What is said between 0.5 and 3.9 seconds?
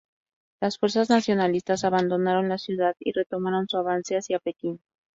Las fuerzas nacionalistas abandonaron la ciudad y retomaron su